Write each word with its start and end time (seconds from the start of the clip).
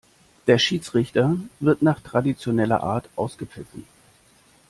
Der 0.47 0.57
Schiedsrichter 0.57 1.35
wird 1.59 1.83
nach 1.83 1.99
traditioneller 2.01 2.81
Art 2.81 3.07
ausgepfiffen. 3.15 3.85